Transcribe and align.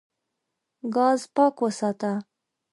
ګاز 0.95 1.21
پاک 1.35 1.55
وساته. 1.63 2.11